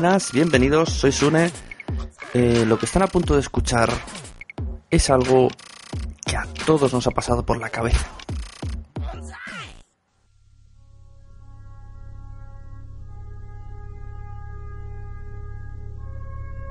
Buenas, 0.00 0.30
bienvenidos, 0.30 0.90
soy 0.90 1.10
Sune. 1.10 1.50
Eh, 2.32 2.64
lo 2.64 2.78
que 2.78 2.86
están 2.86 3.02
a 3.02 3.08
punto 3.08 3.34
de 3.34 3.40
escuchar 3.40 3.90
es 4.88 5.10
algo 5.10 5.48
que 6.24 6.36
a 6.36 6.46
todos 6.64 6.92
nos 6.92 7.04
ha 7.08 7.10
pasado 7.10 7.44
por 7.44 7.58
la 7.58 7.68
cabeza. 7.68 8.06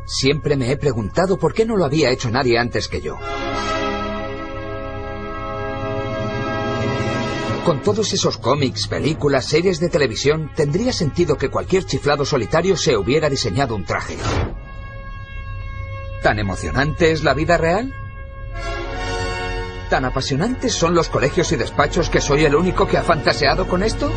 Siempre 0.06 0.56
me 0.56 0.72
he 0.72 0.78
preguntado 0.78 1.38
por 1.38 1.54
qué 1.54 1.66
no 1.66 1.76
lo 1.76 1.84
había 1.84 2.12
hecho 2.12 2.32
nadie 2.32 2.58
antes 2.58 2.88
que 2.88 3.02
yo. 3.02 3.18
Con 7.68 7.82
todos 7.82 8.14
esos 8.14 8.38
cómics, 8.38 8.88
películas, 8.88 9.44
series 9.44 9.82
de 9.82 9.90
televisión, 9.90 10.50
tendría 10.56 10.94
sentido 10.94 11.38
que 11.38 11.50
cualquier 11.50 11.84
chiflado 11.84 12.24
solitario 12.24 12.78
se 12.78 12.96
hubiera 12.96 13.30
diseñado 13.30 13.76
un 13.76 13.84
traje. 13.84 14.16
¿Tan 16.24 16.40
emocionante 16.40 17.12
es 17.12 17.26
la 17.26 17.34
vida 17.34 17.58
real? 17.58 17.94
¿Tan 19.90 20.06
apasionantes 20.06 20.76
son 20.76 20.96
los 20.96 21.10
colegios 21.10 21.52
y 21.52 21.58
despachos 21.58 22.10
que 22.10 22.22
soy 22.22 22.46
el 22.46 22.56
único 22.56 22.88
que 22.88 22.96
ha 22.96 23.04
fantaseado 23.04 23.68
con 23.68 23.84
esto? 23.84 24.14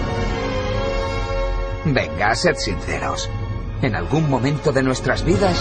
Venga, 1.87 2.37
sed 2.37 2.55
sinceros. 2.55 3.29
En 3.83 3.97
algún 3.97 4.31
momento 4.31 4.71
de 4.71 4.85
nuestras 4.85 5.25
vidas, 5.25 5.61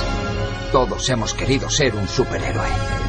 todos 0.71 1.09
hemos 1.09 1.33
querido 1.33 1.71
ser 1.71 1.95
un 1.95 2.07
superhéroe. 2.07 3.08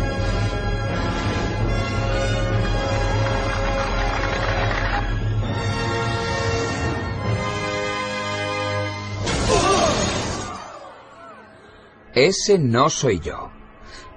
Ese 12.23 12.59
no 12.59 12.91
soy 12.91 13.19
yo. 13.19 13.51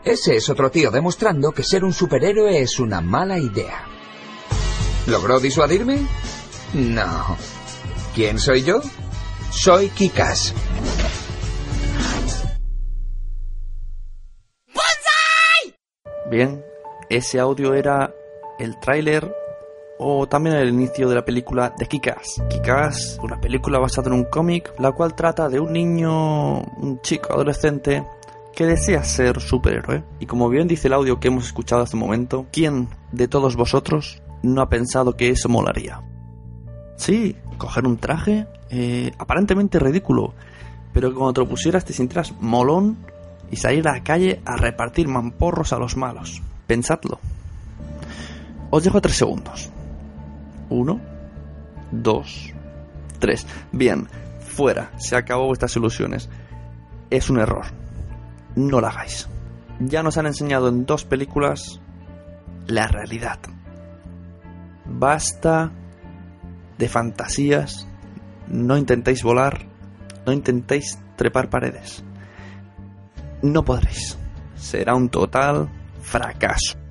Ese 0.04 0.36
es 0.36 0.50
otro 0.50 0.70
tío 0.70 0.92
demostrando 0.92 1.54
que 1.54 1.64
ser 1.64 1.86
un 1.86 1.94
superhéroe 1.94 2.60
es 2.60 2.78
una 2.82 3.00
mala 3.00 3.40
idea. 3.40 3.88
¿Logró 5.08 5.40
disuadirme? 5.40 6.06
No. 6.74 7.38
¿Quién 8.14 8.40
soy 8.40 8.64
yo? 8.64 8.82
Soy 9.52 9.88
Kikas. 9.88 10.54
Bien, 16.30 16.62
ese 17.10 17.40
audio 17.40 17.74
era 17.74 18.14
el 18.60 18.78
tráiler 18.82 19.34
o 19.98 20.28
también 20.28 20.56
el 20.56 20.70
inicio 20.70 21.08
de 21.08 21.16
la 21.16 21.26
película 21.26 21.74
de 21.78 21.86
Kikas. 21.86 22.42
Kikas, 22.50 23.20
una 23.22 23.40
película 23.40 23.80
basada 23.80 24.08
en 24.08 24.14
un 24.14 24.26
cómic, 24.26 24.74
la 24.80 24.92
cual 24.92 25.16
trata 25.16 25.50
de 25.50 25.60
un 25.60 25.74
niño, 25.74 26.62
un 26.62 27.00
chico 27.02 27.34
adolescente 27.34 28.04
que 28.56 28.66
desea 28.66 29.04
ser 29.04 29.40
superhéroe. 29.40 30.04
Y 30.20 30.26
como 30.26 30.50
bien 30.50 30.68
dice 30.68 30.88
el 30.88 30.94
audio 30.94 31.20
que 31.20 31.30
hemos 31.30 31.46
escuchado 31.46 31.82
hace 31.82 31.96
un 31.96 32.02
momento, 32.02 32.46
¿quién 32.52 32.88
de 33.12 33.28
todos 33.28 33.56
vosotros 33.56 34.22
no 34.42 34.62
ha 34.62 34.70
pensado 34.70 35.16
que 35.16 35.30
eso 35.30 35.50
molaría? 35.50 36.02
Sí, 36.98 37.36
coger 37.58 37.86
un 37.86 37.98
traje 37.98 38.48
eh, 38.70 39.12
aparentemente 39.18 39.80
ridículo, 39.80 40.34
pero 40.94 41.10
que 41.10 41.16
cuando 41.16 41.34
te 41.34 41.42
lo 41.42 41.50
pusieras 41.50 41.86
te 41.86 41.94
sintieras 41.94 42.34
molón 42.40 42.98
y 43.52 43.56
salir 43.56 43.88
a 43.88 43.94
la 43.94 44.04
calle 44.04 44.42
a 44.46 44.58
repartir 44.58 45.08
mamporros 45.08 45.74
a 45.74 45.80
los 45.80 45.98
malos. 45.98 46.42
Pensadlo. 46.68 47.20
Os 48.70 48.84
dejo 48.84 49.02
tres 49.02 49.18
segundos. 49.18 49.72
Uno, 50.74 51.00
dos, 51.92 52.52
tres. 53.20 53.46
Bien, 53.72 54.08
fuera, 54.40 54.92
se 54.98 55.16
acabó 55.16 55.46
vuestras 55.46 55.76
ilusiones. 55.76 56.32
Es 57.12 57.30
un 57.30 57.40
error. 57.40 57.66
No 58.56 58.82
lo 58.82 58.88
hagáis. 58.88 59.30
Ya 59.80 60.02
nos 60.02 60.18
han 60.18 60.26
enseñado 60.26 60.70
en 60.70 60.88
dos 60.88 61.06
películas 61.06 61.80
la 62.66 62.88
realidad. 62.88 63.38
Basta 64.86 65.72
de 66.80 66.90
fantasías. 66.90 67.88
No 68.48 68.76
intentéis 68.76 69.22
volar. 69.22 69.68
No 70.26 70.34
intentéis 70.34 70.98
trepar 71.18 71.52
paredes. 71.52 72.04
No 73.44 73.64
podréis. 73.64 74.18
Será 74.56 74.96
un 74.96 75.10
total 75.10 75.70
fracaso. 76.02 76.83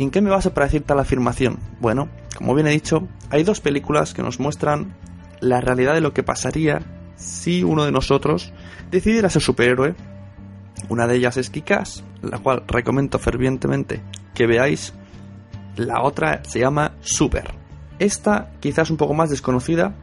¿Y 0.00 0.02
en 0.02 0.10
qué 0.10 0.22
me 0.22 0.30
basa 0.30 0.54
para 0.54 0.64
decir 0.64 0.82
tal 0.82 0.98
afirmación? 0.98 1.58
Bueno, 1.78 2.08
como 2.34 2.54
bien 2.54 2.66
he 2.66 2.70
dicho, 2.70 3.06
hay 3.28 3.44
dos 3.44 3.60
películas 3.60 4.14
que 4.14 4.22
nos 4.22 4.40
muestran 4.40 4.94
la 5.40 5.60
realidad 5.60 5.92
de 5.92 6.00
lo 6.00 6.14
que 6.14 6.22
pasaría 6.22 6.80
si 7.16 7.62
uno 7.62 7.84
de 7.84 7.92
nosotros 7.92 8.50
decidiera 8.90 9.28
ser 9.28 9.42
superhéroe. 9.42 9.94
Una 10.88 11.06
de 11.06 11.16
ellas 11.16 11.36
es 11.36 11.50
Kikas, 11.50 12.02
la 12.22 12.38
cual 12.38 12.64
recomiendo 12.66 13.18
fervientemente 13.18 14.00
que 14.32 14.46
veáis. 14.46 14.94
La 15.76 16.00
otra 16.00 16.42
se 16.44 16.60
llama 16.60 16.92
Super. 17.02 17.52
Esta 17.98 18.52
quizás 18.58 18.90
un 18.90 18.96
poco 18.96 19.12
más 19.12 19.28
desconocida, 19.28 19.94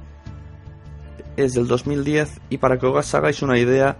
es 1.37 1.55
del 1.55 1.65
2010 1.65 2.39
y 2.51 2.59
para 2.59 2.77
que 2.77 2.85
os 2.85 3.15
hagáis 3.15 3.41
una 3.41 3.57
idea, 3.57 3.97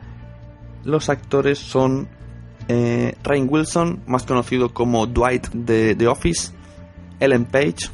los 0.83 1.09
actores 1.09 1.57
son 1.57 2.07
eh, 2.67 3.15
Rain 3.23 3.47
Wilson, 3.49 4.01
más 4.07 4.23
conocido 4.23 4.73
como 4.73 5.07
Dwight 5.07 5.47
de 5.49 5.95
The 5.95 6.07
Office, 6.07 6.51
Ellen 7.19 7.45
Page, 7.45 7.89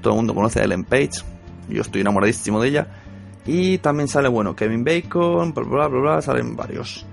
todo 0.00 0.14
el 0.14 0.16
mundo 0.18 0.34
conoce 0.34 0.60
a 0.60 0.64
Ellen 0.64 0.84
Page, 0.84 1.22
yo 1.68 1.82
estoy 1.82 2.00
enamoradísimo 2.00 2.60
de 2.60 2.68
ella, 2.68 2.88
y 3.46 3.78
también 3.78 4.08
sale, 4.08 4.28
bueno, 4.28 4.54
Kevin 4.54 4.84
Bacon, 4.84 5.52
bla 5.52 5.64
bla 5.64 5.88
bla, 5.88 6.00
bla 6.00 6.22
salen 6.22 6.56
varios. 6.56 7.06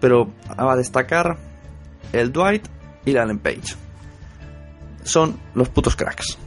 Pero 0.00 0.30
va 0.58 0.72
a 0.72 0.76
destacar 0.76 1.38
el 2.12 2.32
Dwight 2.32 2.66
y 3.04 3.12
la 3.12 3.22
Ellen 3.22 3.38
Page. 3.38 3.74
Son 5.02 5.36
los 5.54 5.68
putos 5.68 5.96
cracks. 5.96 6.38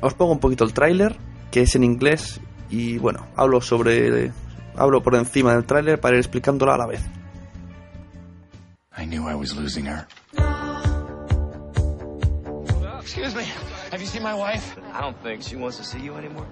Os 0.00 0.14
pongo 0.14 0.32
un 0.32 0.40
poquito 0.40 0.64
el 0.64 0.72
tráiler, 0.72 1.16
que 1.50 1.62
es 1.62 1.74
en 1.74 1.84
inglés, 1.84 2.40
y 2.70 2.98
bueno, 2.98 3.26
hablo 3.36 3.60
sobre. 3.60 4.32
Hablo 4.76 5.02
por 5.02 5.14
encima 5.14 5.54
del 5.54 5.64
tráiler 5.64 5.98
para 5.98 6.16
ir 6.16 6.20
explicándolo 6.20 6.72
a 6.72 6.76
la 6.76 6.86
vez. 6.86 7.00
I 8.96 9.04
knew 9.04 9.28
I 9.28 9.34
was 9.34 9.54
losing 9.54 9.86
her. 9.86 10.06
Excuse 13.00 13.34
me. 13.34 13.44
Have 13.90 14.00
you 14.00 14.06
seen 14.06 14.22
my 14.22 14.34
wife? 14.34 14.76
I 14.92 15.00
don't 15.00 15.16
think 15.22 15.42
she 15.42 15.56
wants 15.56 15.76
to 15.76 15.84
see 15.84 16.00
you 16.00 16.14
anymore. 16.16 16.46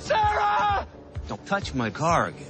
Sarah! 0.00 0.86
Don't 1.28 1.46
touch 1.46 1.74
my 1.74 1.90
car 1.90 2.28
again. 2.28 2.46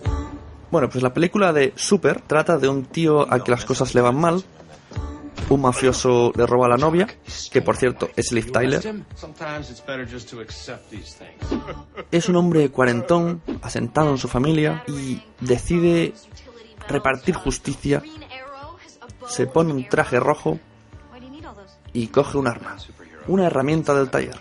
Bueno, 0.70 0.88
pues 0.88 1.02
la 1.02 1.12
película 1.12 1.52
de 1.52 1.73
Super 1.76 2.20
trata 2.20 2.56
de 2.56 2.69
un 2.69 2.85
tío 2.85 3.31
al 3.31 3.43
que 3.43 3.50
las 3.50 3.64
cosas 3.64 3.94
le 3.94 4.00
van 4.00 4.17
mal. 4.17 4.43
Un 5.49 5.61
mafioso 5.62 6.32
le 6.37 6.47
roba 6.47 6.67
a 6.67 6.69
la 6.69 6.76
novia, 6.76 7.08
que 7.50 7.61
por 7.61 7.76
cierto 7.76 8.08
es 8.17 8.31
Liv 8.31 8.52
Tyler. 8.52 9.02
Es 12.12 12.29
un 12.29 12.37
hombre 12.37 12.69
cuarentón, 12.70 13.43
asentado 13.61 14.11
en 14.11 14.19
su 14.19 14.29
familia, 14.29 14.85
y 14.87 15.20
decide 15.41 16.14
repartir 16.90 17.34
justicia. 17.34 18.02
Se 19.26 19.46
pone 19.46 19.72
un 19.72 19.88
traje 19.88 20.20
rojo 20.20 20.58
y 21.92 22.08
coge 22.08 22.38
un 22.38 22.48
arma, 22.48 22.76
una 23.26 23.46
herramienta 23.46 23.94
del 23.94 24.10
taller. 24.10 24.38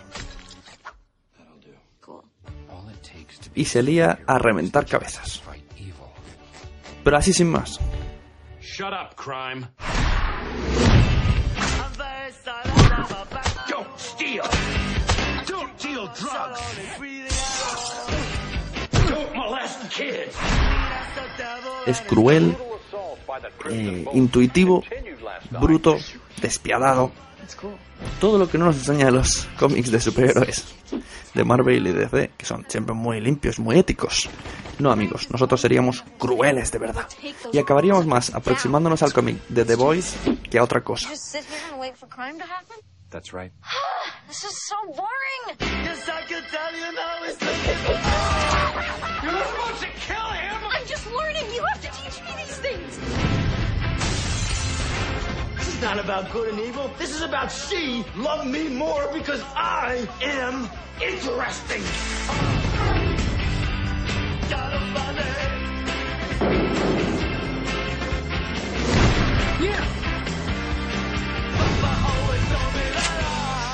Y 3.54 3.64
se 3.64 3.82
lía 3.82 4.20
a 4.26 4.38
reventar 4.38 4.86
cabezas. 4.86 5.42
Pero 7.02 7.16
así 7.16 7.32
sin 7.32 7.50
más. 7.50 7.80
Es 21.90 22.00
cruel, 22.02 22.56
eh, 23.68 24.04
intuitivo, 24.12 24.84
bruto, 25.50 25.98
despiadado. 26.40 27.10
Todo 28.20 28.38
lo 28.38 28.48
que 28.48 28.58
no 28.58 28.66
nos 28.66 28.76
enseñan 28.76 29.12
los 29.14 29.48
cómics 29.58 29.90
de 29.90 30.00
superhéroes 30.00 30.72
de 31.34 31.44
Marvel 31.44 31.84
y 31.86 31.92
DC, 31.92 32.30
que 32.36 32.46
son 32.46 32.64
siempre 32.68 32.94
muy 32.94 33.20
limpios, 33.20 33.58
muy 33.58 33.76
éticos. 33.76 34.30
No, 34.78 34.92
amigos, 34.92 35.28
nosotros 35.30 35.60
seríamos 35.60 36.04
crueles 36.16 36.70
de 36.70 36.78
verdad. 36.78 37.08
Y 37.52 37.58
acabaríamos 37.58 38.06
más 38.06 38.32
aproximándonos 38.32 39.02
al 39.02 39.12
cómic 39.12 39.44
de 39.48 39.64
The 39.64 39.74
Boys 39.74 40.14
que 40.48 40.58
a 40.58 40.62
otra 40.62 40.82
cosa. 40.82 41.08
That's 43.10 43.32
right. 43.32 43.52
This 44.28 44.44
is 44.44 44.56
so 44.68 44.76
boring. 44.86 45.58
Yes, 45.58 46.08
I 46.08 46.22
can 46.28 46.44
tell 46.48 46.72
you 46.72 46.92
now. 46.94 47.24
It's 47.24 47.40
You're 49.24 49.44
supposed 49.44 49.80
to 49.82 49.88
kill 50.06 50.29
just. 51.40 51.54
You 51.54 51.64
have 51.64 51.80
to 51.80 51.88
teach 52.02 52.22
me 52.24 52.30
these 52.36 52.56
things. 52.58 52.98
This 55.56 55.68
is 55.68 55.82
not 55.82 55.98
about 55.98 56.30
good 56.32 56.48
and 56.48 56.60
evil. 56.60 56.90
This 56.98 57.14
is 57.14 57.22
about 57.22 57.50
she 57.50 58.04
loved 58.16 58.48
me 58.48 58.68
more 58.68 59.08
because 59.12 59.42
I 59.54 60.06
am 60.22 60.68
interesting. 61.02 61.82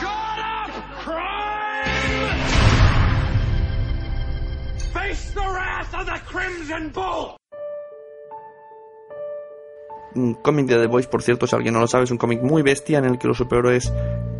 Shut 0.00 0.38
up, 0.38 0.70
crime! 1.00 2.40
Face 4.92 5.30
the 5.30 5.40
wrath 5.40 5.94
of 5.94 6.06
the 6.06 6.20
Crimson 6.26 6.90
Bull! 6.90 7.36
Un 10.14 10.34
cómic 10.34 10.66
de 10.66 10.76
The 10.78 10.86
Boys, 10.86 11.06
por 11.06 11.22
cierto, 11.22 11.46
si 11.46 11.54
alguien 11.54 11.74
no 11.74 11.80
lo 11.80 11.86
sabe, 11.86 12.04
es 12.04 12.10
un 12.10 12.16
cómic 12.18 12.42
muy 12.42 12.62
bestia 12.62 12.98
en 12.98 13.04
el 13.04 13.18
que 13.18 13.28
los 13.28 13.36
superhéroes 13.36 13.92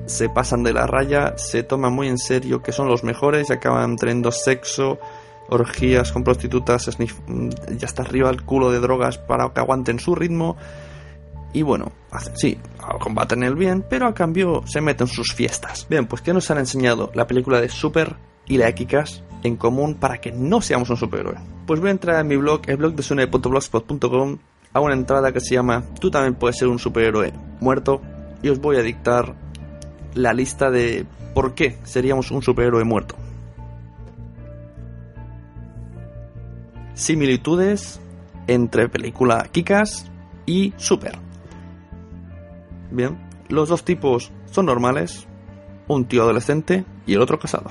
se 0.06 0.28
pasan 0.28 0.62
de 0.62 0.72
la 0.72 0.86
raya, 0.86 1.34
se 1.36 1.62
toman 1.64 1.92
muy 1.92 2.08
en 2.08 2.16
serio 2.18 2.62
que 2.62 2.72
son 2.72 2.88
los 2.88 3.02
mejores 3.04 3.50
y 3.50 3.52
acaban 3.52 3.96
teniendo 3.96 4.30
sexo, 4.32 4.98
orgías 5.48 6.12
con 6.12 6.24
prostitutas, 6.24 6.88
sniff- 6.88 7.20
mm, 7.26 7.50
ya 7.76 7.86
está 7.86 8.02
arriba 8.02 8.30
el 8.30 8.42
culo 8.42 8.70
de 8.70 8.80
drogas 8.80 9.18
para 9.18 9.48
que 9.50 9.60
aguanten 9.60 9.98
su 9.98 10.14
ritmo. 10.14 10.56
Y 11.52 11.62
bueno, 11.62 11.92
sí, 12.34 12.58
combaten 13.00 13.42
el 13.42 13.54
bien, 13.54 13.84
pero 13.88 14.06
a 14.06 14.14
cambio 14.14 14.62
se 14.66 14.80
meten 14.80 15.06
sus 15.06 15.32
fiestas. 15.34 15.86
Bien, 15.88 16.06
pues 16.06 16.22
¿qué 16.22 16.32
nos 16.32 16.50
han 16.50 16.58
enseñado 16.58 17.10
la 17.14 17.26
película 17.26 17.60
de 17.60 17.68
Super 17.68 18.16
y 18.46 18.58
la 18.58 18.72
Kikas 18.74 19.22
en 19.42 19.56
común 19.56 19.94
para 19.94 20.20
que 20.20 20.32
no 20.32 20.60
seamos 20.60 20.90
un 20.90 20.96
superhéroe? 20.96 21.36
Pues 21.66 21.80
voy 21.80 21.88
a 21.88 21.92
entrar 21.92 22.20
en 22.20 22.28
mi 22.28 22.36
blog, 22.36 22.62
el 22.66 22.76
blog 22.76 22.94
de 22.94 23.02
a 24.76 24.80
una 24.80 24.92
entrada 24.92 25.32
que 25.32 25.40
se 25.40 25.54
llama 25.54 25.84
Tú 25.98 26.10
también 26.10 26.34
puedes 26.34 26.58
ser 26.58 26.68
un 26.68 26.78
superhéroe 26.78 27.32
muerto 27.60 28.02
y 28.42 28.50
os 28.50 28.60
voy 28.60 28.76
a 28.76 28.82
dictar 28.82 29.34
la 30.12 30.34
lista 30.34 30.70
de 30.70 31.06
por 31.34 31.54
qué 31.54 31.78
seríamos 31.84 32.30
un 32.30 32.42
superhéroe 32.42 32.84
muerto. 32.84 33.16
Similitudes 36.92 38.00
entre 38.46 38.90
película 38.90 39.48
Kikas 39.50 40.10
y 40.44 40.74
Super. 40.76 41.18
Bien, 42.90 43.18
los 43.48 43.70
dos 43.70 43.82
tipos 43.82 44.30
son 44.50 44.66
normales, 44.66 45.26
un 45.88 46.04
tío 46.04 46.22
adolescente 46.22 46.84
y 47.06 47.14
el 47.14 47.22
otro 47.22 47.38
casado. 47.38 47.70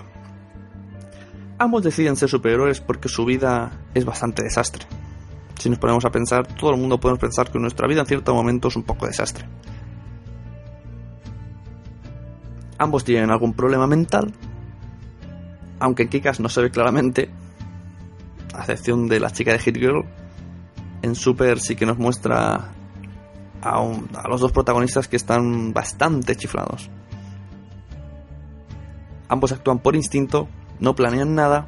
Ambos 1.59 1.83
deciden 1.83 2.15
ser 2.15 2.29
superhéroes 2.29 2.81
porque 2.81 3.09
su 3.09 3.25
vida 3.25 3.73
es 3.93 4.05
bastante 4.05 4.43
desastre. 4.43 4.87
Si 5.59 5.69
nos 5.69 5.79
ponemos 5.79 6.05
a 6.05 6.09
pensar, 6.11 6.45
todo 6.47 6.71
el 6.71 6.77
mundo 6.79 6.99
podemos 6.99 7.19
pensar 7.19 7.49
que 7.51 7.59
nuestra 7.59 7.87
vida 7.87 8.01
en 8.01 8.05
cierto 8.07 8.33
momento 8.35 8.67
es 8.67 8.75
un 8.75 8.83
poco 8.83 9.07
desastre. 9.07 9.45
Ambos 12.77 13.03
tienen 13.05 13.31
algún 13.31 13.53
problema 13.53 13.87
mental, 13.87 14.33
aunque 15.79 16.03
en 16.03 16.09
Kikas 16.09 16.39
no 16.39 16.49
se 16.49 16.61
ve 16.61 16.71
claramente, 16.71 17.29
a 18.53 18.59
excepción 18.59 19.07
de 19.07 19.19
la 19.19 19.31
chica 19.31 19.51
de 19.53 19.59
Hit 19.59 19.77
Girl. 19.77 20.03
En 21.01 21.15
Super 21.15 21.59
sí 21.59 21.75
que 21.75 21.85
nos 21.85 21.97
muestra 21.97 22.71
a, 23.61 23.79
un- 23.79 24.09
a 24.15 24.27
los 24.27 24.41
dos 24.41 24.51
protagonistas 24.51 25.07
que 25.07 25.15
están 25.15 25.71
bastante 25.73 26.35
chiflados. 26.35 26.89
Ambos 29.29 29.51
actúan 29.53 29.79
por 29.79 29.95
instinto, 29.95 30.47
no 30.79 30.95
planean 30.95 31.33
nada, 31.33 31.67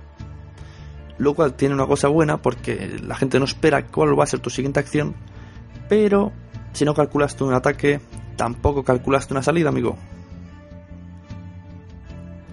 lo 1.17 1.33
cual 1.33 1.53
tiene 1.53 1.75
una 1.75 1.87
cosa 1.87 2.07
buena 2.07 2.37
porque 2.37 2.99
la 3.01 3.15
gente 3.15 3.39
no 3.39 3.45
espera 3.45 3.85
cuál 3.85 4.17
va 4.19 4.23
a 4.23 4.27
ser 4.27 4.39
tu 4.39 4.49
siguiente 4.49 4.79
acción, 4.79 5.15
pero 5.89 6.31
si 6.73 6.85
no 6.85 6.93
calculaste 6.93 7.43
un 7.43 7.53
ataque, 7.53 7.99
tampoco 8.35 8.83
calculaste 8.83 9.33
una 9.33 9.41
salida, 9.41 9.69
amigo. 9.69 9.97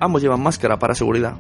Ambos 0.00 0.22
llevan 0.22 0.42
máscara 0.42 0.78
para 0.78 0.94
seguridad. 0.94 1.36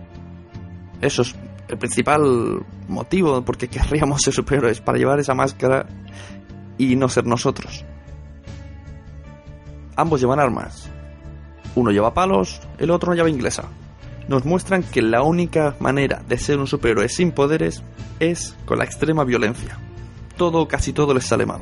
Eso 1.00 1.22
es 1.22 1.34
el 1.68 1.78
principal 1.78 2.64
motivo 2.88 3.42
por 3.42 3.56
qué 3.56 3.68
querríamos 3.68 4.20
ser 4.22 4.34
superhéroes, 4.34 4.80
para 4.80 4.98
llevar 4.98 5.18
esa 5.18 5.34
máscara 5.34 5.86
y 6.78 6.96
no 6.96 7.08
ser 7.08 7.26
nosotros. 7.26 7.84
Ambos 9.96 10.20
llevan 10.20 10.40
armas. 10.40 10.90
Uno 11.74 11.90
lleva 11.90 12.14
palos, 12.14 12.60
el 12.78 12.90
otro 12.90 13.14
lleva 13.14 13.30
inglesa. 13.30 13.64
Nos 14.28 14.44
muestran 14.44 14.82
que 14.82 15.02
la 15.02 15.22
única 15.22 15.76
manera 15.80 16.22
de 16.26 16.38
ser 16.38 16.58
un 16.58 16.66
superhéroe 16.66 17.08
sin 17.08 17.32
poderes 17.32 17.82
es 18.20 18.56
con 18.64 18.78
la 18.78 18.84
extrema 18.84 19.24
violencia. 19.24 19.78
Todo 20.36 20.66
casi 20.66 20.92
todo 20.92 21.12
les 21.14 21.26
sale 21.26 21.46
mal. 21.46 21.60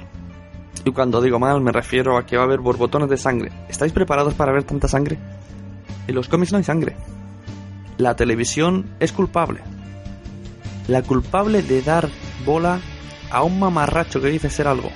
Y 0.84 0.92
cuando 0.92 1.20
digo 1.20 1.38
mal 1.38 1.60
me 1.60 1.72
refiero 1.72 2.16
a 2.16 2.26
que 2.26 2.36
va 2.36 2.42
a 2.42 2.46
haber 2.46 2.60
borbotones 2.60 3.08
de 3.08 3.16
sangre. 3.16 3.52
¿Estáis 3.68 3.92
preparados 3.92 4.34
para 4.34 4.52
ver 4.52 4.64
tanta 4.64 4.88
sangre? 4.88 5.18
En 6.06 6.14
los 6.14 6.28
cómics 6.28 6.52
no 6.52 6.58
hay 6.58 6.64
sangre. 6.64 6.96
La 7.98 8.16
televisión 8.16 8.86
es 9.00 9.12
culpable. 9.12 9.60
La 10.88 11.02
culpable 11.02 11.62
de 11.62 11.82
dar 11.82 12.08
bola 12.44 12.80
a 13.30 13.42
un 13.42 13.58
mamarracho 13.58 14.20
que 14.20 14.28
dice 14.28 14.50
ser 14.50 14.66
algo. 14.66 14.90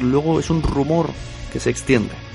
Luego 0.00 0.38
es 0.38 0.50
un 0.50 0.62
rumor 0.62 1.10
que 1.52 1.60
se 1.60 1.70
extiende. 1.70 2.27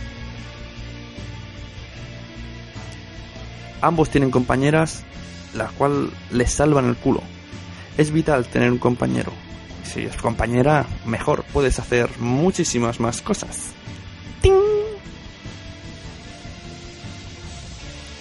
Ambos 3.84 4.10
tienen 4.10 4.32
compañeras, 4.32 5.04
las 5.54 5.70
cuales 5.74 6.10
les 6.32 6.54
salvan 6.54 6.86
el 6.86 6.96
culo. 6.96 7.22
Es 7.98 8.12
vital 8.12 8.46
tener 8.46 8.72
un 8.72 8.78
compañero. 8.78 9.34
Si 9.84 10.04
es 10.04 10.16
compañera, 10.16 10.86
mejor, 11.06 11.44
puedes 11.52 11.80
hacer 11.80 12.10
muchísimas 12.20 13.02
más 13.02 13.22
cosas. 13.22 13.74
¡Ting! 14.42 14.54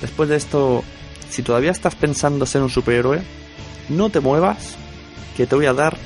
Después 0.01 0.29
de 0.31 0.37
esto, 0.37 0.83
si 1.31 1.45
todavía 1.45 1.71
estás 1.71 1.95
pensando 1.95 2.45
ser 2.45 2.63
un 2.63 2.69
superhéroe, 2.69 3.23
no 3.89 4.11
te 4.11 4.19
muevas, 4.19 4.75
que 5.37 5.47
te 5.47 5.55
voy 5.55 5.67
a 5.67 5.75
dar 5.75 5.97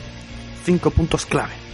5 0.66 0.90
puntos 0.90 1.25
clave. 1.25 1.65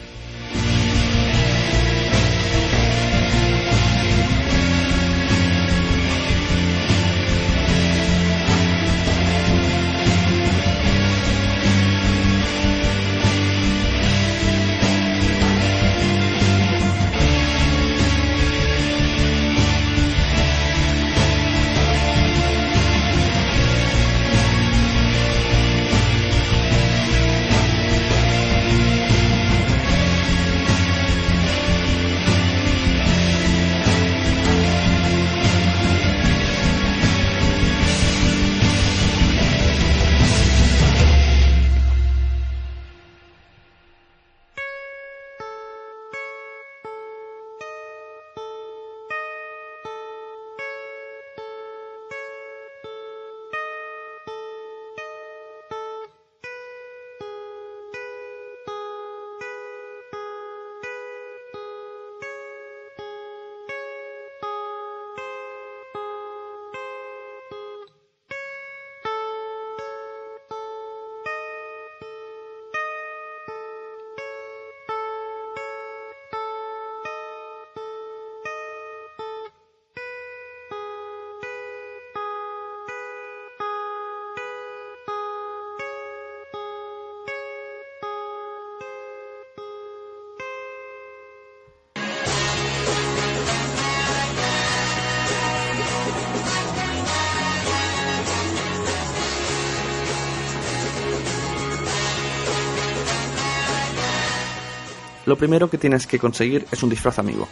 Lo 105.32 105.38
primero 105.38 105.70
que 105.70 105.78
tienes 105.78 106.06
que 106.06 106.18
conseguir 106.18 106.66
es 106.70 106.82
un 106.82 106.90
disfraz 106.90 107.18
amigo. 107.18 107.48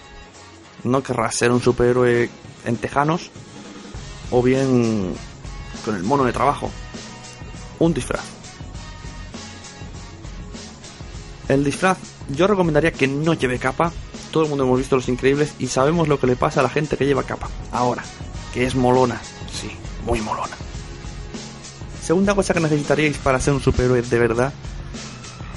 No 0.84 1.02
querrás 1.02 1.34
ser 1.34 1.50
un 1.50 1.62
superhéroe 1.62 2.28
en 2.66 2.76
tejanos 2.76 3.30
o 4.30 4.42
bien 4.42 5.14
con 5.82 5.96
el 5.96 6.02
mono 6.02 6.24
de 6.24 6.32
trabajo. 6.34 6.70
Un 7.78 7.94
disfraz. 7.94 8.20
El 11.48 11.64
disfraz, 11.64 11.96
yo 12.28 12.46
recomendaría 12.46 12.92
que 12.92 13.08
no 13.08 13.32
lleve 13.32 13.58
capa. 13.58 13.90
Todo 14.30 14.42
el 14.42 14.50
mundo 14.50 14.64
hemos 14.64 14.76
visto 14.76 14.96
Los 14.96 15.08
Increíbles 15.08 15.54
y 15.58 15.68
sabemos 15.68 16.06
lo 16.06 16.20
que 16.20 16.26
le 16.26 16.36
pasa 16.36 16.60
a 16.60 16.62
la 16.62 16.68
gente 16.68 16.98
que 16.98 17.06
lleva 17.06 17.22
capa. 17.22 17.48
Ahora, 17.72 18.04
que 18.52 18.66
es 18.66 18.74
molona. 18.74 19.18
Sí, 19.50 19.70
muy 20.04 20.20
molona. 20.20 20.54
Segunda 22.02 22.34
cosa 22.34 22.52
que 22.52 22.60
necesitaríais 22.60 23.16
para 23.16 23.40
ser 23.40 23.54
un 23.54 23.62
superhéroe 23.62 24.02
de 24.02 24.18
verdad, 24.18 24.52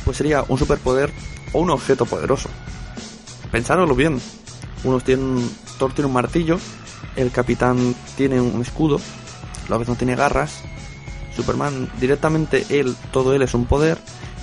pues 0.04 0.18
sería 0.18 0.44
un 0.48 0.58
superpoder 0.58 1.12
o 1.54 1.60
un 1.60 1.70
objeto 1.70 2.06
poderoso. 2.06 2.50
Pensároslo 3.52 3.96
bien. 3.96 4.20
Unos 4.84 5.04
tienen, 5.04 5.50
Thor 5.78 5.94
tiene 5.94 6.08
un 6.08 6.14
martillo, 6.14 6.60
el 7.16 7.32
capitán 7.32 7.96
tiene 8.18 8.42
un 8.42 8.62
escudo, 8.62 9.00
Logan 9.70 9.88
no 9.88 9.96
tiene 9.96 10.16
garras, 10.16 10.62
Superman 11.36 11.90
directamente 12.00 12.66
él, 12.70 12.96
todo 13.12 13.34
él 13.34 13.42
es 13.42 13.54
un 13.54 13.66
poder, 13.66 13.98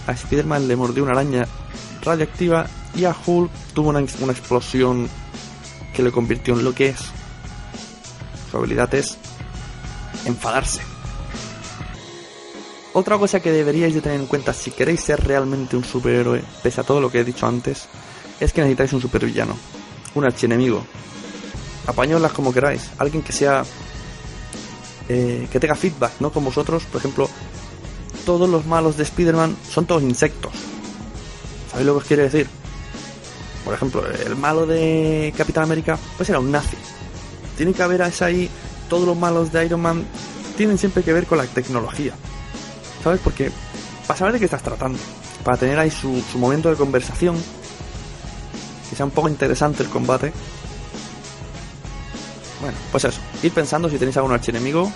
a 0.07 0.13
Spider-Man 0.13 0.67
le 0.67 0.77
mordió 0.77 1.03
una 1.03 1.13
araña 1.13 1.47
radioactiva 2.03 2.67
y 2.95 3.05
a 3.05 3.15
Hulk 3.15 3.51
tuvo 3.75 3.91
una, 3.91 4.03
una 4.21 4.33
explosión 4.33 5.09
que 5.95 6.03
le 6.03 6.11
convirtió 6.11 6.55
en 6.55 6.65
lo 6.65 6.75
que 6.75 6.89
es. 6.89 7.01
Su 8.51 8.57
habilidad 8.57 8.93
es 8.95 9.19
enfadarse. 10.25 10.90
Otra 12.93 13.19
cosa 13.19 13.41
que 13.41 13.53
deberíais 13.53 13.95
de 13.95 14.01
tener 14.01 14.21
en 14.21 14.27
cuenta 14.27 14.53
si 14.53 14.73
queréis 14.73 15.01
ser 15.01 15.25
realmente 15.25 15.77
un 15.77 15.85
superhéroe, 15.85 16.43
pese 16.63 16.81
a 16.81 16.85
todo 16.85 17.01
lo 17.01 17.11
que 17.11 17.21
he 17.21 17.25
dicho 17.25 17.47
antes, 17.47 17.89
es 18.41 18.53
que 18.53 18.63
necesitáis 18.63 18.93
un 18.93 19.01
supervillano, 19.01 19.57
un 20.15 20.25
archienemigo. 20.25 20.85
Apañadlas 21.87 22.33
como 22.33 22.53
queráis, 22.53 22.91
alguien 22.99 23.23
que 23.23 23.33
sea 23.33 23.65
eh, 25.09 25.49
que 25.51 25.61
tenga 25.61 25.77
feedback, 25.77 26.15
¿no? 26.19 26.33
Con 26.33 26.45
vosotros, 26.45 26.83
por 26.85 27.01
ejemplo, 27.01 27.29
todos 28.25 28.49
los 28.49 28.67
malos 28.67 28.97
de 28.97 29.05
Spider-Man 29.05 29.57
son 29.69 29.87
todos 29.87 30.03
insectos. 30.03 30.53
¿Sabéis 31.71 31.87
lo 31.87 31.93
que 31.95 31.99
os 31.99 32.05
quiere 32.05 32.23
decir? 32.25 32.49
Por 33.65 33.75
ejemplo, 33.75 34.05
el 34.07 34.35
malo 34.37 34.67
de 34.67 35.33
Capitán 35.37 35.65
América, 35.65 35.97
pues 36.17 36.29
era 36.29 36.41
un 36.41 36.51
nazi. 36.51 36.77
Tiene 37.57 37.73
que 37.73 37.83
haber 37.83 38.03
ahí, 38.03 38.51
todos 38.89 39.07
los 39.07 39.17
malos 39.17 39.53
de 39.53 39.65
Iron 39.65 39.81
Man 39.81 40.05
tienen 40.57 40.77
siempre 40.77 41.03
que 41.03 41.13
ver 41.13 41.27
con 41.27 41.39
la 41.39 41.45
tecnología. 41.45 42.15
¿Sabes? 43.03 43.21
Porque 43.23 43.51
para 44.07 44.19
saber 44.19 44.35
de 44.35 44.39
qué 44.41 44.45
estás 44.47 44.63
tratando, 44.63 44.99
para 45.45 45.57
tener 45.57 45.79
ahí 45.79 45.91
su, 45.91 46.21
su 46.21 46.39
momento 46.39 46.69
de 46.69 46.77
conversación, 46.77 47.37
que 48.89 48.97
sea 48.97 49.07
un 49.07 49.13
poco 49.13 49.29
interesante 49.29 49.83
el 49.83 49.89
combate. 49.89 50.33
Bueno, 52.61 52.77
pues 52.91 53.05
eso, 53.05 53.21
ir 53.43 53.53
pensando 53.53 53.89
si 53.89 53.97
tenéis 53.97 54.17
algún 54.19 54.33
archienemigo, 54.33 54.93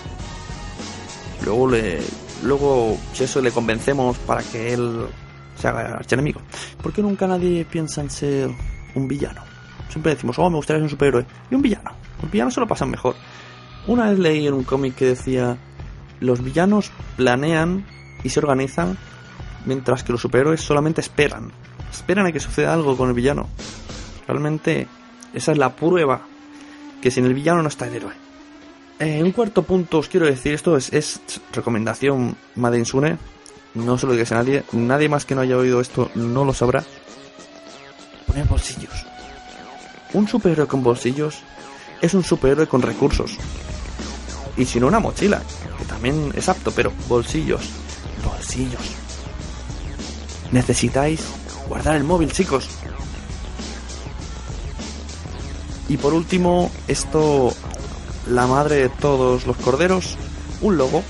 luego 1.43 1.69
le, 1.69 1.99
luego 2.43 2.97
si 3.13 3.23
eso 3.23 3.41
le 3.41 3.51
convencemos 3.51 4.17
para 4.19 4.43
que 4.43 4.73
él 4.73 5.07
se 5.59 5.67
haga 5.67 5.95
archienemigo. 5.95 6.41
¿Por 6.81 6.93
qué 6.93 7.01
nunca 7.01 7.27
nadie 7.27 7.65
piensa 7.65 8.01
en 8.01 8.09
ser 8.09 8.51
un 8.93 9.07
villano? 9.07 9.41
Siempre 9.89 10.13
decimos, 10.13 10.37
oh, 10.37 10.49
me 10.49 10.57
gustaría 10.57 10.79
ser 10.79 10.83
un 10.83 10.89
superhéroe. 10.89 11.25
Y 11.49 11.55
un 11.55 11.61
villano. 11.61 11.91
Los 12.21 12.31
villanos 12.31 12.53
se 12.53 12.59
lo 12.59 12.67
pasan 12.67 12.89
mejor. 12.89 13.15
Una 13.87 14.09
vez 14.09 14.19
leí 14.19 14.45
en 14.45 14.53
un 14.53 14.63
cómic 14.63 14.95
que 14.95 15.05
decía, 15.05 15.57
los 16.19 16.43
villanos 16.43 16.91
planean 17.15 17.85
y 18.25 18.29
se 18.29 18.39
organizan, 18.39 18.97
mientras 19.65 20.03
que 20.03 20.11
los 20.11 20.21
superhéroes 20.21 20.59
solamente 20.59 20.99
esperan. 20.99 21.51
Esperan 21.91 22.25
a 22.25 22.31
que 22.31 22.39
suceda 22.39 22.73
algo 22.73 22.97
con 22.97 23.07
el 23.07 23.13
villano. 23.15 23.47
Realmente, 24.27 24.87
esa 25.33 25.51
es 25.51 25.57
la 25.59 25.75
prueba 25.75 26.23
que 27.01 27.11
sin 27.11 27.25
el 27.25 27.35
villano 27.35 27.61
no 27.61 27.69
está 27.69 27.87
el 27.87 27.95
héroe. 27.95 28.13
Eh, 28.97 29.21
un 29.21 29.31
cuarto 29.31 29.61
punto 29.61 29.99
os 29.99 30.09
quiero 30.09 30.25
decir, 30.25 30.53
esto 30.53 30.75
es, 30.75 30.91
es 30.91 31.21
recomendación 31.53 32.35
Made 32.55 32.79
in 32.79 32.85
Sune, 32.85 33.17
no 33.75 33.97
se 33.97 34.07
lo 34.07 34.13
digáis 34.13 34.31
a 34.31 34.35
nadie, 34.35 34.63
nadie 34.71 35.07
más 35.07 35.25
que 35.25 35.35
no 35.35 35.41
haya 35.41 35.57
oído 35.57 35.79
esto 35.79 36.09
no 36.15 36.43
lo 36.45 36.53
sabrá. 36.53 36.83
Poner 38.25 38.47
bolsillos. 38.47 39.05
Un 40.13 40.27
superhéroe 40.27 40.65
con 40.65 40.81
bolsillos 40.81 41.43
es 42.01 42.13
un 42.15 42.23
superhéroe 42.23 42.67
con 42.67 42.81
recursos. 42.81 43.37
Y 44.57 44.65
si 44.65 44.79
no 44.79 44.87
una 44.87 44.99
mochila, 44.99 45.43
que 45.77 45.85
también 45.85 46.31
es 46.35 46.49
apto, 46.49 46.71
pero 46.71 46.91
bolsillos, 47.07 47.69
bolsillos. 48.25 48.81
Necesitáis 50.51 51.21
guardar 51.67 51.95
el 51.95 52.03
móvil, 52.03 52.31
chicos. 52.31 52.67
Y 55.87 55.97
por 55.97 56.13
último, 56.13 56.71
esto, 56.87 57.53
la 58.29 58.47
madre 58.47 58.75
de 58.77 58.89
todos 58.89 59.45
los 59.45 59.57
corderos, 59.57 60.17
un 60.61 60.77
logo. 60.77 61.03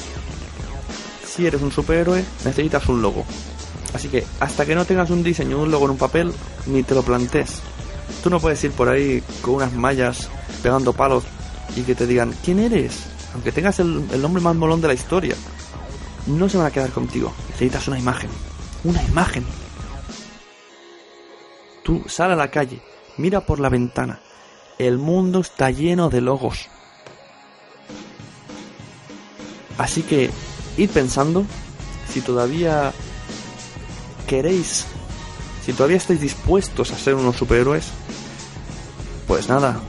Si 1.26 1.46
eres 1.46 1.62
un 1.62 1.72
superhéroe, 1.72 2.24
necesitas 2.44 2.88
un 2.88 3.02
logo. 3.02 3.26
Así 3.94 4.10
que 4.10 4.26
hasta 4.40 4.66
que 4.66 4.76
no 4.76 4.86
tengas 4.86 5.10
un 5.10 5.24
diseño 5.24 5.62
un 5.62 5.72
logo 5.72 5.86
en 5.86 5.92
un 5.92 5.98
papel, 5.98 6.34
ni 6.66 6.84
te 6.84 6.96
lo 6.96 7.04
plantes. 7.04 7.62
Tú 8.24 8.30
no 8.30 8.40
puedes 8.40 8.64
ir 8.64 8.72
por 8.72 8.90
ahí 8.90 9.24
con 9.42 9.56
unas 9.56 9.74
mallas 9.74 10.30
pegando 10.62 10.94
palos 10.94 11.24
y 11.76 11.82
que 11.82 11.96
te 11.96 12.06
digan, 12.06 12.34
¿quién 12.44 12.60
eres? 12.60 13.04
Aunque 13.34 13.52
tengas 13.52 13.80
el, 13.80 14.06
el 14.12 14.22
nombre 14.22 14.42
más 14.42 14.56
molón 14.56 14.82
de 14.82 14.88
la 14.88 14.94
historia. 14.94 15.36
No 16.28 16.50
se 16.50 16.58
van 16.58 16.68
a 16.68 16.72
quedar 16.72 16.92
contigo. 16.92 17.34
Necesitas 17.50 17.88
una 17.88 18.00
imagen. 18.00 18.30
Una 18.84 19.02
imagen. 19.04 19.46
Tú 21.84 22.04
sal 22.08 22.32
a 22.32 22.36
la 22.36 22.50
calle, 22.50 22.82
mira 23.18 23.46
por 23.46 23.60
la 23.60 23.70
ventana. 23.70 24.20
El 24.80 24.98
mundo 24.98 25.40
está 25.40 25.70
lleno 25.70 26.10
de 26.10 26.22
logos. 26.22 26.68
Así 29.78 30.02
que 30.02 30.32
id 30.78 30.90
pensando 30.90 31.46
si 32.12 32.22
todavía 32.22 32.94
queréis, 34.26 34.86
si 35.66 35.74
todavía 35.74 35.98
estáis 35.98 36.22
dispuestos 36.22 36.92
a 36.92 36.98
ser 36.98 37.16
unos 37.16 37.36
superhéroes, 37.36 37.86
pues 39.28 39.50
nada, 39.50 39.80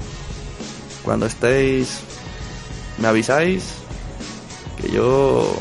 cuando 1.03 1.27
estéis, 1.27 2.01
me 2.99 3.09
avisáis 3.09 3.63
que 4.81 4.91
yo 4.91 5.55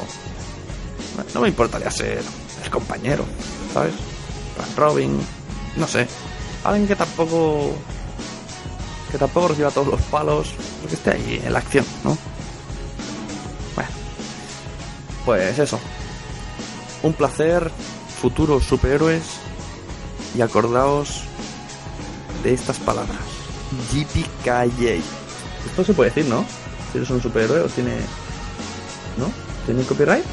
no 1.34 1.42
me 1.42 1.48
importaría 1.50 1.90
ser 1.92 2.24
el 2.64 2.70
compañero, 2.70 3.26
¿sabes? 3.74 3.94
Robin, 4.76 5.20
no 5.76 5.88
sé, 5.88 6.08
alguien 6.64 6.88
que 6.88 6.96
tampoco 6.96 7.74
que 9.12 9.18
tampoco 9.18 9.50
reciba 9.50 9.72
todos 9.72 9.88
los 9.88 10.02
palos, 10.04 10.50
porque 10.82 10.96
esté 10.96 11.12
ahí 11.12 11.42
en 11.46 11.54
la 11.54 11.60
acción, 11.60 11.86
¿no? 12.04 12.18
Bueno, 13.76 13.90
pues 15.26 15.60
eso. 15.60 15.80
Un 17.04 17.14
placer, 17.14 17.72
futuros 18.20 18.66
superhéroes, 18.66 19.24
y 20.36 20.42
acordaos 20.42 21.22
de 22.44 22.54
estas 22.54 22.78
palabras. 22.80 23.18
JPKJ. 23.92 25.02
Esto 25.66 25.84
se 25.84 25.94
puede 25.94 26.10
decir, 26.10 26.26
¿no? 26.26 26.46
Si 26.92 26.98
eres 26.98 27.10
un 27.10 27.22
superhéroe 27.22 27.62
o 27.62 27.68
tiene... 27.68 27.96
¿No? 29.18 29.32
¿Tiene 29.66 29.84
copyright? 29.84 30.26